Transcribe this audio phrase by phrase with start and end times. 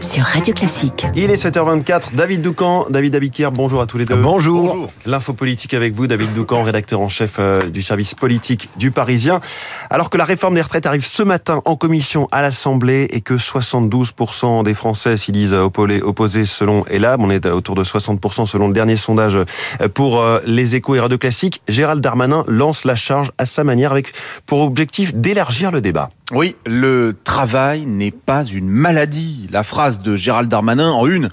[0.00, 1.06] sur Radio Classique.
[1.14, 2.14] Il est 7h24.
[2.14, 4.14] David Doucan, David Abiquière, bonjour à tous les deux.
[4.14, 4.88] Bonjour.
[5.06, 9.40] L'info politique avec vous, David Doucan, rédacteur en chef euh, du service politique du Parisien.
[9.88, 13.34] Alors que la réforme des retraites arrive ce matin en commission à l'Assemblée et que
[13.34, 18.74] 72% des Français s'y disent opposés selon Elam, on est autour de 60% selon le
[18.74, 23.32] dernier sondage euh, pour euh, les échos et Radio Classique, Gérald Darmanin lance la charge
[23.38, 24.12] à sa manière avec
[24.44, 26.10] pour objectif d'élargir le débat.
[26.30, 29.48] Oui, le travail n'est pas une maladie.
[29.50, 31.30] La phrase de Gérald Darmanin en une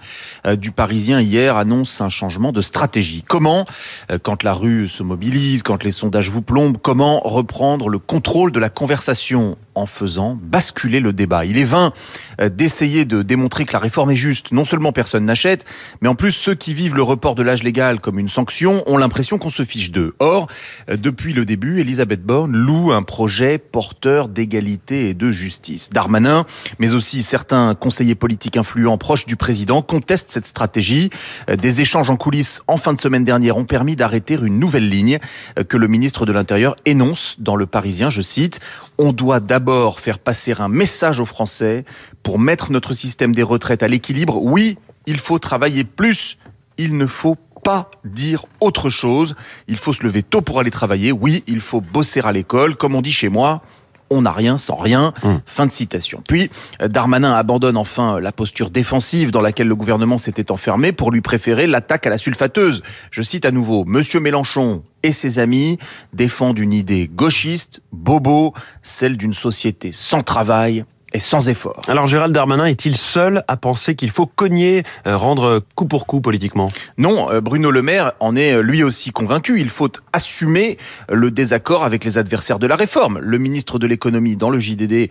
[0.48, 3.22] euh, du Parisien hier annonce un changement de stratégie.
[3.28, 3.66] Comment,
[4.10, 8.54] euh, quand la rue se mobilise, quand les sondages vous plombent, comment reprendre le contrôle
[8.54, 11.44] de la conversation en faisant basculer le débat?
[11.44, 11.92] Il est vain
[12.40, 14.52] d'essayer de démontrer que la réforme est juste.
[14.52, 15.66] Non seulement personne n'achète,
[16.02, 18.98] mais en plus ceux qui vivent le report de l'âge légal comme une sanction ont
[18.98, 20.14] l'impression qu'on se fiche d'eux.
[20.20, 20.48] Or,
[20.88, 25.90] depuis le début, Elisabeth Borne loue un projet porteur d'égalité et de justice.
[25.92, 26.46] Darmanin,
[26.80, 31.10] mais aussi certains conseillers politiques influents proches du président contestent cette stratégie.
[31.50, 34.90] Euh, des échanges en coulisses en fin de semaine dernière ont permis d'arrêter une nouvelle
[34.90, 35.20] ligne
[35.60, 38.60] euh, que le ministre de l'Intérieur énonce dans Le Parisien, je cite,
[38.98, 41.86] On doit d'abord faire passer un message aux Français
[42.26, 44.42] pour mettre notre système des retraites à l'équilibre.
[44.42, 46.38] Oui, il faut travailler plus,
[46.78, 49.36] il ne faut pas dire autre chose.
[49.68, 51.12] Il faut se lever tôt pour aller travailler.
[51.12, 52.76] Oui, il faut bosser à l'école.
[52.76, 53.62] Comme on dit chez moi,
[54.10, 55.14] on n'a rien sans rien.
[55.22, 55.40] Hum.
[55.46, 56.24] Fin de citation.
[56.28, 56.50] Puis,
[56.82, 61.22] euh, Darmanin abandonne enfin la posture défensive dans laquelle le gouvernement s'était enfermé pour lui
[61.22, 62.82] préférer l'attaque à la sulfateuse.
[63.12, 65.78] Je cite à nouveau, Monsieur Mélenchon et ses amis
[66.14, 70.86] défendent une idée gauchiste, bobo, celle d'une société sans travail
[71.20, 71.82] sans effort.
[71.88, 76.22] Alors Gérald Darmanin est-il seul à penser qu'il faut cogner, euh, rendre coup pour coup
[76.22, 76.72] politiquement?
[76.98, 79.60] Non, euh, Bruno Le Maire en est euh, lui aussi convaincu.
[79.60, 80.78] Il faut assumer
[81.10, 83.20] le désaccord avec les adversaires de la réforme.
[83.20, 85.10] Le ministre de l'économie dans le JDD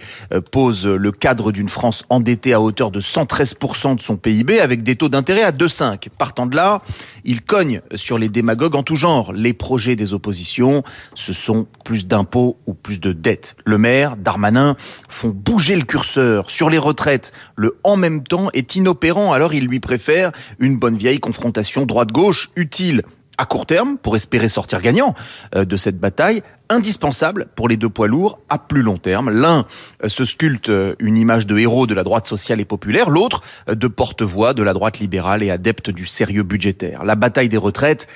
[0.50, 4.96] pose le cadre d'une France endettée à hauteur de 113% de son PIB avec des
[4.96, 6.08] taux d'intérêt à 2,5.
[6.16, 6.80] Partant de là,
[7.24, 9.32] il cogne sur les démagogues en tout genre.
[9.32, 10.82] Les projets des oppositions,
[11.14, 13.56] ce sont plus d'impôts ou plus de dettes.
[13.64, 14.76] Le maire, Darmanin
[15.08, 17.32] font bouger le sur les retraites.
[17.56, 22.50] Le en même temps est inopérant, alors il lui préfère une bonne vieille confrontation droite-gauche
[22.56, 23.02] utile
[23.38, 25.14] à court terme pour espérer sortir gagnant
[25.54, 29.30] euh, de cette bataille, indispensable pour les deux poids lourds à plus long terme.
[29.30, 29.66] L'un
[30.02, 33.42] euh, se sculpte euh, une image de héros de la droite sociale et populaire, l'autre
[33.68, 37.04] de porte-voix de la droite libérale et adepte du sérieux budgétaire.
[37.04, 38.06] La bataille des retraites,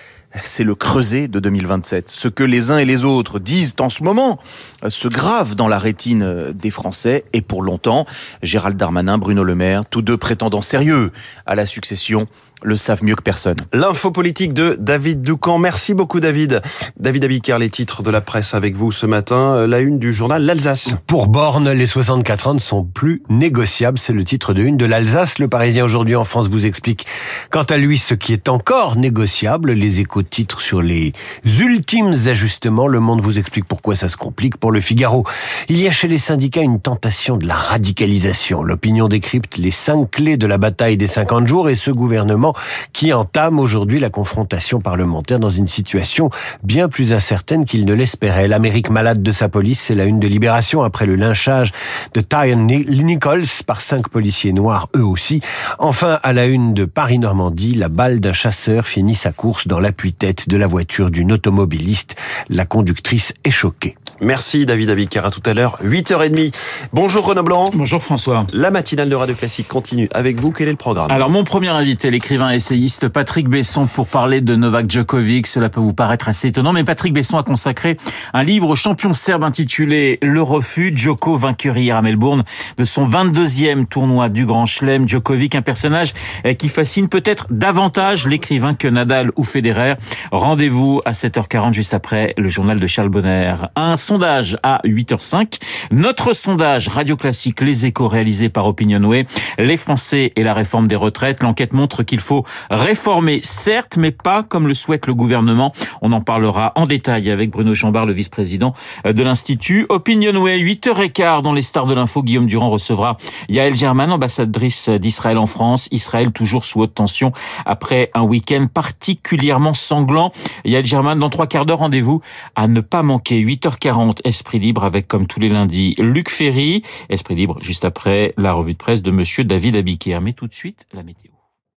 [0.42, 2.10] c'est le creuset de 2027.
[2.10, 4.38] Ce que les uns et les autres disent en ce moment
[4.86, 8.06] se grave dans la rétine des Français et pour longtemps,
[8.42, 11.12] Gérald Darmanin, Bruno Le Maire, tous deux prétendants sérieux
[11.46, 12.28] à la succession
[12.62, 13.56] le savent mieux que personne.
[13.72, 15.58] L'info politique de David Doucan.
[15.58, 16.60] Merci beaucoup David.
[16.98, 19.54] David Abiker, les titres de la presse avec vous ce matin.
[19.56, 20.94] Euh, la une du journal L'Alsace.
[21.06, 23.98] Pour Borne, les 64 ans ne sont plus négociables.
[23.98, 25.38] C'est le titre de une de l'Alsace.
[25.38, 27.06] Le Parisien aujourd'hui en France vous explique
[27.50, 29.72] quant à lui ce qui est encore négociable.
[29.72, 31.12] Les échos de titres sur les
[31.60, 32.88] ultimes ajustements.
[32.88, 34.56] Le Monde vous explique pourquoi ça se complique.
[34.56, 35.24] Pour le Figaro,
[35.68, 38.62] il y a chez les syndicats une tentation de la radicalisation.
[38.62, 42.47] L'opinion décrypte les cinq clés de la bataille des 50 jours et ce gouvernement
[42.92, 46.30] qui entame aujourd'hui la confrontation parlementaire dans une situation
[46.62, 48.48] bien plus incertaine qu'il ne l'espérait.
[48.48, 51.72] L'Amérique malade de sa police, c'est la une de Libération après le lynchage
[52.14, 55.40] de Tyrone Nichols par cinq policiers noirs eux aussi.
[55.78, 60.48] Enfin, à la une de Paris-Normandie, la balle d'un chasseur finit sa course dans l'appui-tête
[60.48, 62.16] de la voiture d'une automobiliste.
[62.48, 63.96] La conductrice est choquée.
[64.20, 66.52] Merci David Abiker, à tout à l'heure, 8h30.
[66.92, 67.66] Bonjour Renaud Blanc.
[67.72, 68.44] Bonjour François.
[68.52, 70.50] La matinale de Radio Classique continue avec vous.
[70.50, 71.10] Quel est le programme?
[71.10, 75.46] Alors mon premier invité, l'écrivain essayiste Patrick Besson pour parler de Novak Djokovic.
[75.46, 77.96] Cela peut vous paraître assez étonnant, mais Patrick Besson a consacré
[78.32, 80.92] un livre au champion serbe intitulé Le refus.
[80.94, 82.42] Djoko vainqueur hier à Melbourne
[82.76, 85.08] de son 22e tournoi du Grand Chelem.
[85.08, 86.12] Djokovic, un personnage
[86.42, 89.94] eh, qui fascine peut-être davantage l'écrivain que Nadal ou Federer.
[90.32, 93.54] Rendez-vous à 7h40 juste après le journal de Charles Bonner.
[93.76, 95.58] Un sondage à 8h05.
[95.90, 99.26] Notre sondage Radio Classique Les Échos réalisé par Opinionway.
[99.58, 101.42] Les Français et la réforme des retraites.
[101.42, 105.74] L'enquête montre qu'il faut réformer, certes, mais pas comme le souhaite le gouvernement.
[106.00, 108.72] On en parlera en détail avec Bruno Chambard, le vice-président
[109.04, 109.84] de l'Institut.
[109.90, 112.22] Opinionway, 8h15 dans les stars de l'info.
[112.22, 113.18] Guillaume Durand recevra
[113.50, 115.86] Yael German, ambassadrice d'Israël en France.
[115.90, 117.32] Israël toujours sous haute tension
[117.66, 120.32] après un week-end particulièrement sanglant.
[120.64, 122.22] Yael German, dans trois quarts d'heure, rendez-vous
[122.56, 123.44] à ne pas manquer.
[123.44, 126.82] 8h40 Esprit Libre avec, comme tous les lundis, Luc Ferry.
[127.08, 130.20] Esprit Libre juste après la revue de presse de monsieur David Abiquière.
[130.20, 131.37] Mais tout de suite, la météo.